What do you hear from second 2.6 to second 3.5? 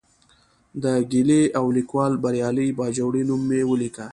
باجوړي نوم